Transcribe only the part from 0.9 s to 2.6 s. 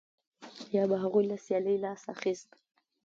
هغوی له سیالۍ لاس اخیست